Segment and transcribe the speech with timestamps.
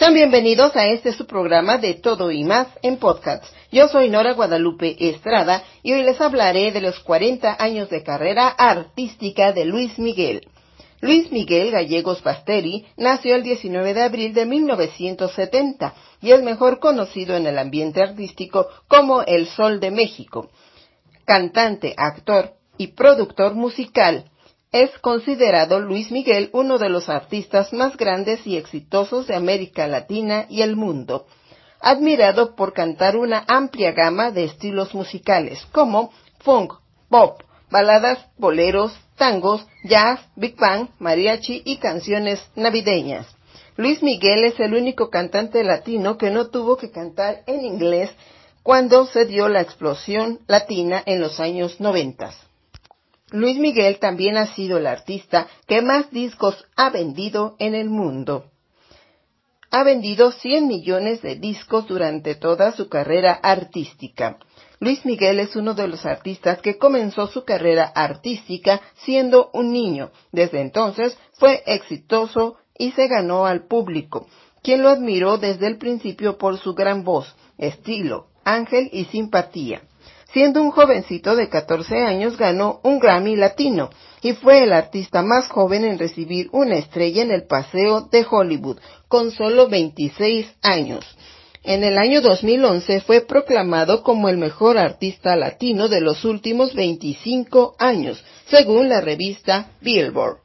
[0.00, 3.44] Sean bienvenidos a este su programa de todo y más en podcast.
[3.70, 8.48] Yo soy Nora Guadalupe Estrada y hoy les hablaré de los 40 años de carrera
[8.48, 10.48] artística de Luis Miguel.
[11.02, 17.36] Luis Miguel Gallegos Pasteri nació el 19 de abril de 1970 y es mejor conocido
[17.36, 20.48] en el ambiente artístico como El Sol de México.
[21.26, 24.30] Cantante, actor y productor musical,
[24.72, 30.46] es considerado Luis Miguel uno de los artistas más grandes y exitosos de América Latina
[30.48, 31.26] y el mundo,
[31.80, 36.74] admirado por cantar una amplia gama de estilos musicales como funk,
[37.08, 43.26] pop, baladas, boleros, tangos, jazz, big bang, mariachi y canciones navideñas.
[43.76, 48.10] Luis Miguel es el único cantante latino que no tuvo que cantar en inglés
[48.62, 52.49] cuando se dio la explosión latina en los años noventas.
[53.32, 58.46] Luis Miguel también ha sido el artista que más discos ha vendido en el mundo.
[59.70, 64.38] Ha vendido 100 millones de discos durante toda su carrera artística.
[64.80, 70.10] Luis Miguel es uno de los artistas que comenzó su carrera artística siendo un niño.
[70.32, 74.26] Desde entonces fue exitoso y se ganó al público,
[74.62, 79.82] quien lo admiró desde el principio por su gran voz, estilo, ángel y simpatía.
[80.32, 83.90] Siendo un jovencito de 14 años ganó un Grammy Latino
[84.22, 88.78] y fue el artista más joven en recibir una estrella en el Paseo de Hollywood,
[89.08, 91.04] con solo 26 años.
[91.64, 97.74] En el año 2011 fue proclamado como el mejor artista latino de los últimos 25
[97.78, 100.38] años, según la revista Billboard.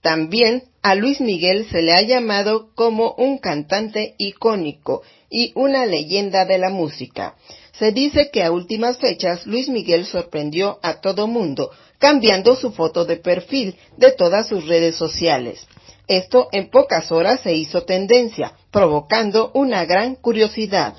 [0.00, 6.44] También a Luis Miguel se le ha llamado como un cantante icónico y una leyenda
[6.44, 7.34] de la música.
[7.78, 13.04] Se dice que a últimas fechas Luis Miguel sorprendió a todo mundo, cambiando su foto
[13.04, 15.66] de perfil de todas sus redes sociales.
[16.08, 20.94] Esto en pocas horas se hizo tendencia, provocando una gran curiosidad,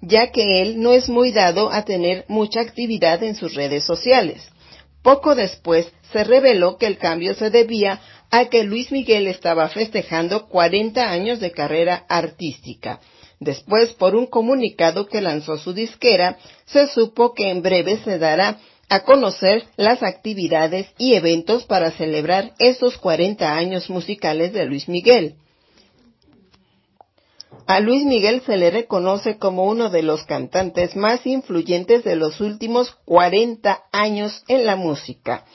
[0.00, 4.48] ya que él no es muy dado a tener mucha actividad en sus redes sociales.
[5.02, 10.48] Poco después se reveló que el cambio se debía a que Luis Miguel estaba festejando
[10.48, 13.00] 40 años de carrera artística
[13.40, 18.58] Después, por un comunicado que lanzó su disquera, se supo que en breve se dará
[18.88, 25.36] a conocer las actividades y eventos para celebrar esos 40 años musicales de Luis Miguel.
[27.66, 32.40] A Luis Miguel se le reconoce como uno de los cantantes más influyentes de los
[32.40, 35.46] últimos 40 años en la música.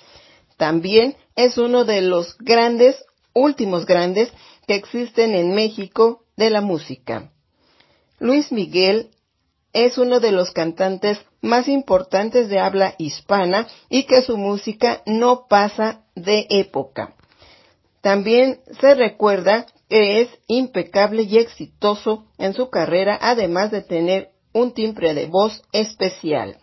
[0.58, 2.96] También es uno de los grandes,
[3.34, 4.30] últimos grandes
[4.68, 7.32] que existen en México de la música.
[8.20, 9.12] Luis Miguel
[9.72, 15.48] es uno de los cantantes más importantes de habla hispana y que su música no
[15.48, 17.16] pasa de época.
[18.02, 24.74] También se recuerda que es impecable y exitoso en su carrera, además de tener un
[24.74, 26.58] timbre de voz especial.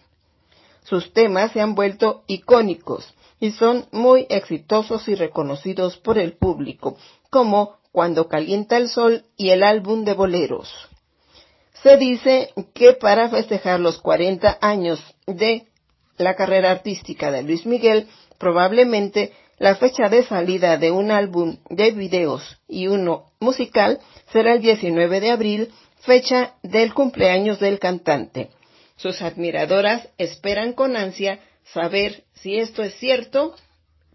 [0.85, 6.97] Sus temas se han vuelto icónicos y son muy exitosos y reconocidos por el público,
[7.31, 10.69] como Cuando calienta el sol y el álbum de boleros.
[11.87, 15.67] Se dice que para festejar los 40 años de
[16.19, 18.09] la carrera artística de Luis Miguel,
[18.39, 24.01] probablemente la fecha de salida de un álbum de videos y uno musical
[24.33, 28.51] será el 19 de abril, fecha del cumpleaños del cantante.
[28.97, 31.39] Sus admiradoras esperan con ansia
[31.73, 33.55] saber si esto es cierto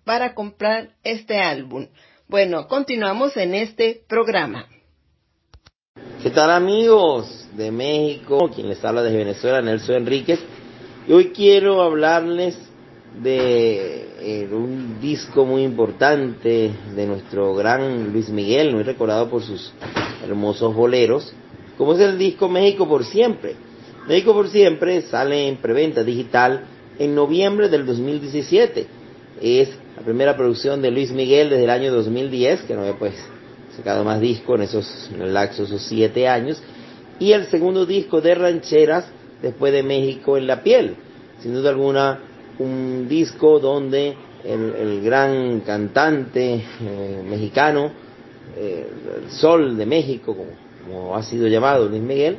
[0.03, 1.88] para comprar este álbum.
[2.27, 4.67] Bueno, continuamos en este programa.
[6.21, 8.50] ¿Qué tal amigos de México?
[8.53, 10.39] Quien les habla desde Venezuela, Nelson Enríquez.
[11.07, 12.57] Y hoy quiero hablarles
[13.21, 19.74] de eh, un disco muy importante de nuestro gran Luis Miguel, muy recordado por sus
[20.24, 21.33] hermosos boleros,
[21.77, 23.56] como es el disco México por siempre.
[24.07, 26.65] México por siempre sale en preventa digital
[27.00, 28.88] en noviembre del 2017.
[29.42, 33.15] Es la primera producción de Luis Miguel desde el año 2010, que no ve pues
[33.75, 36.62] sacado más discos en esos lapso esos siete años,
[37.21, 39.06] y el segundo disco de rancheras
[39.44, 40.95] después de México en la piel.
[41.39, 42.19] Sin duda alguna,
[42.57, 47.91] un disco donde el, gran cantante eh, mexicano,
[48.57, 48.88] eh,
[49.23, 52.38] el sol de México, como, ha sido llamado Luis Miguel,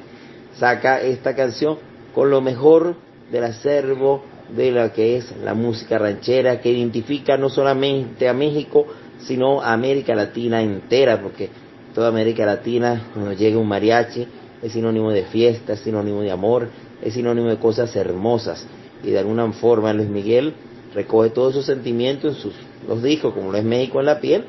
[0.58, 1.78] saca esta canción
[2.12, 2.96] con lo mejor
[3.30, 8.88] del acervo de lo que es la música ranchera que identifica no solamente a México,
[9.20, 11.50] sino a América Latina entera, porque
[11.94, 14.26] toda América Latina, cuando llega un mariachi,
[14.62, 16.68] es sinónimo de fiesta, es sinónimo de amor,
[17.02, 18.66] es sinónimo de cosas hermosas.
[19.02, 20.54] Y de alguna forma Luis Miguel
[20.94, 22.54] recoge todos esos sentimientos en sus
[22.86, 24.44] los dijo, como lo es México en la piel,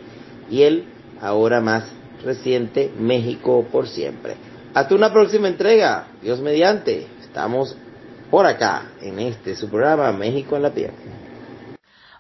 [0.50, 0.86] y él,
[1.22, 1.86] ahora más
[2.24, 4.36] reciente, México por siempre.
[4.74, 7.08] Hasta una próxima entrega, Dios mediante.
[7.22, 7.78] Estamos
[8.32, 10.92] por acá, en este, su programa México en la piel.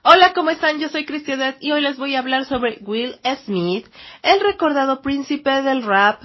[0.06, 0.80] Hola, ¿cómo están?
[0.80, 3.88] Yo soy Cristianet y hoy les voy a hablar sobre Will Smith,
[4.22, 6.22] el recordado príncipe del rap,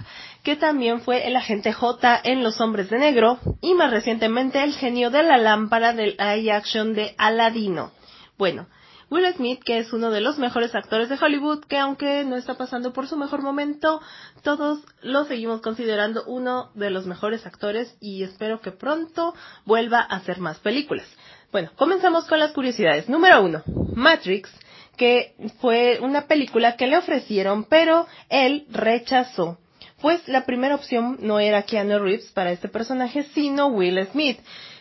[0.49, 4.73] que también fue el agente J en Los Hombres de Negro y más recientemente el
[4.73, 7.93] genio de la lámpara del live action de Aladino.
[8.39, 8.67] Bueno,
[9.11, 12.56] Will Smith, que es uno de los mejores actores de Hollywood, que aunque no está
[12.56, 14.00] pasando por su mejor momento,
[14.43, 19.35] todos lo seguimos considerando uno de los mejores actores y espero que pronto
[19.67, 21.06] vuelva a hacer más películas.
[21.53, 23.06] Bueno, comenzamos con las curiosidades.
[23.06, 23.62] Número uno,
[23.94, 24.51] Matrix,
[24.97, 29.59] que fue una película que le ofrecieron, pero él rechazó.
[30.00, 34.39] Pues la primera opción no era Keanu Reeves para este personaje, sino Will Smith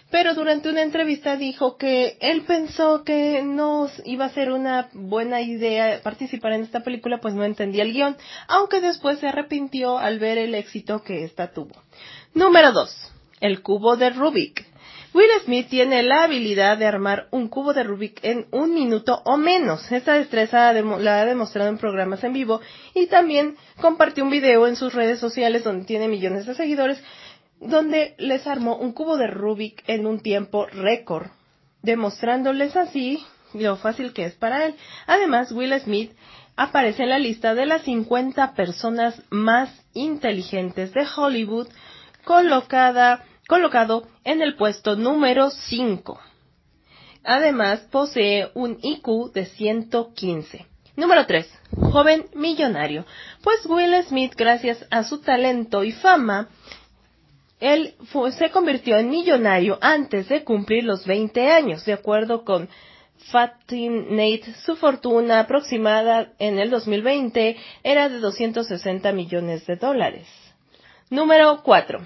[0.10, 5.42] pero durante una entrevista dijo que él pensó que no iba a ser una buena
[5.42, 8.16] idea participar en esta película, pues no entendía el guion,
[8.48, 11.76] aunque después se arrepintió al ver el éxito que esta tuvo.
[12.34, 13.17] Número 2.
[13.40, 14.66] El cubo de Rubik.
[15.14, 19.38] Will Smith tiene la habilidad de armar un cubo de Rubik en un minuto o
[19.38, 19.92] menos.
[19.92, 22.62] Esta destreza la ha demostrado en programas en vivo
[22.94, 27.02] y también compartió un video en sus redes sociales donde tiene millones de seguidores
[27.60, 31.28] donde les armó un cubo de Rubik en un tiempo récord,
[31.82, 33.24] demostrándoles así
[33.54, 34.76] lo fácil que es para él.
[35.08, 36.12] Además, Will Smith
[36.56, 41.68] aparece en la lista de las 50 personas más inteligentes de Hollywood,
[42.28, 46.20] colocada, colocado en el puesto número 5.
[47.24, 50.66] Además, posee un IQ de 115.
[50.98, 51.50] Número 3.
[51.94, 53.06] Joven millonario.
[53.42, 56.50] Pues Will Smith, gracias a su talento y fama,
[57.62, 57.96] él
[58.38, 62.68] se convirtió en millonario antes de cumplir los 20 años, de acuerdo con
[63.32, 70.28] Fatin Nate, su fortuna aproximada en el 2020 era de 260 millones de dólares.
[71.10, 72.00] Número 4.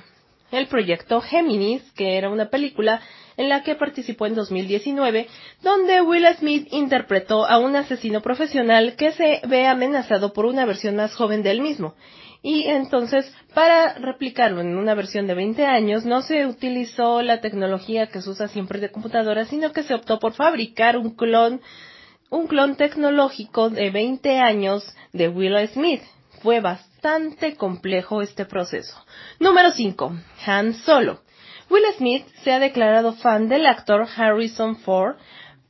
[0.52, 3.02] El proyecto Géminis, que era una película
[3.36, 5.28] en la que participó en 2019,
[5.64, 10.98] donde Will Smith interpretó a un asesino profesional que se ve amenazado por una versión
[10.98, 11.96] más joven del mismo.
[12.44, 18.06] Y entonces, para replicarlo en una versión de 20 años, no se utilizó la tecnología
[18.06, 21.60] que se usa siempre de computadora, sino que se optó por fabricar un clon,
[22.30, 26.04] un clon tecnológico de 20 años de Will Smith.
[26.42, 28.96] Fue bastante complejo este proceso.
[29.40, 30.14] Número 5.
[30.46, 31.22] Han Solo.
[31.70, 35.16] Will Smith se ha declarado fan del actor Harrison Ford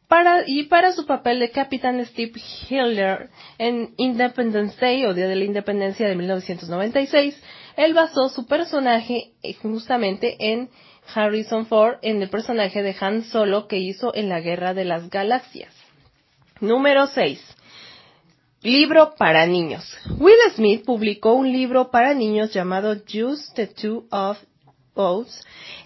[0.08, 2.34] para, y para su papel de Capitán Steve
[2.70, 7.42] Hiller en Independence Day o Día de la Independencia de 1996,
[7.78, 10.70] él basó su personaje eh, justamente en
[11.14, 15.10] Harrison Ford en el personaje de Han Solo que hizo en la Guerra de las
[15.10, 15.74] Galaxias.
[16.60, 17.58] Número 6.
[18.64, 19.84] Libro para niños.
[20.20, 24.38] Will Smith publicó un libro para niños llamado Just the Two of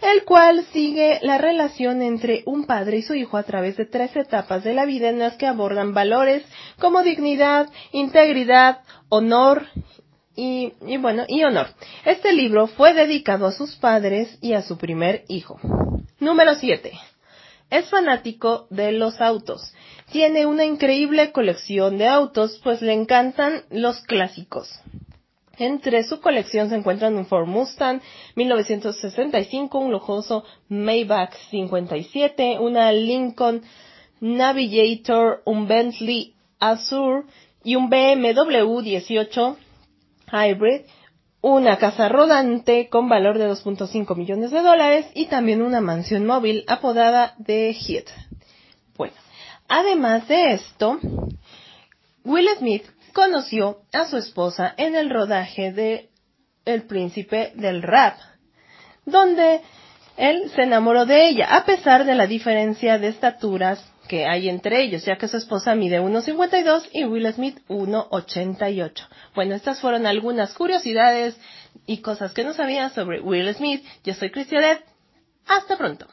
[0.01, 4.15] el cual sigue la relación entre un padre y su hijo a través de tres
[4.15, 6.43] etapas de la vida en las que abordan valores
[6.79, 8.79] como dignidad, integridad,
[9.09, 9.67] honor
[10.35, 11.67] y, y, bueno, y honor.
[12.03, 15.59] Este libro fue dedicado a sus padres y a su primer hijo.
[16.19, 16.91] Número 7.
[17.69, 19.73] Es fanático de los autos.
[20.11, 24.69] Tiene una increíble colección de autos, pues le encantan los clásicos.
[25.57, 28.01] Entre su colección se encuentran un Ford Mustang
[28.35, 33.61] 1965, un lujoso Maybach 57, una Lincoln
[34.19, 37.23] Navigator, un Bentley Azure
[37.63, 39.57] y un BMW 18
[40.31, 40.81] Hybrid,
[41.53, 46.63] una casa rodante con valor de 2.5 millones de dólares y también una mansión móvil
[46.67, 48.09] apodada The Hit.
[48.97, 49.13] Bueno,
[49.67, 50.97] además de esto,
[52.23, 56.09] Will Smith conoció a su esposa en el rodaje de
[56.65, 58.17] El príncipe del rap,
[59.05, 59.61] donde
[60.17, 64.81] él se enamoró de ella, a pesar de la diferencia de estaturas que hay entre
[64.81, 69.07] ellos, ya que su esposa mide 1,52 y Will Smith 1,88.
[69.33, 71.37] Bueno, estas fueron algunas curiosidades
[71.85, 73.83] y cosas que no sabía sobre Will Smith.
[74.03, 74.83] Yo soy Cristianet.
[75.47, 76.07] Hasta pronto.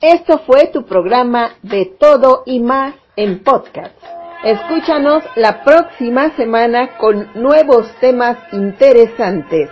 [0.00, 3.94] Esto fue tu programa de todo y más en podcast.
[4.42, 9.70] Escúchanos la próxima semana con nuevos temas interesantes.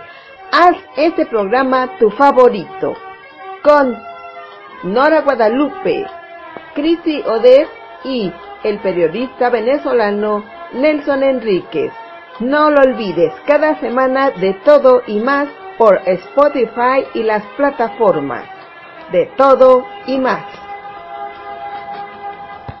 [0.51, 2.93] Haz este programa tu favorito
[3.63, 4.10] con
[4.83, 6.05] Nora Guadalupe,
[6.73, 7.67] Cristi Oder
[8.03, 8.33] y
[8.63, 11.93] el periodista venezolano Nelson Enríquez.
[12.39, 15.47] No lo olvides, cada semana de todo y más
[15.77, 18.45] por Spotify y las plataformas.
[19.11, 20.60] De todo y más.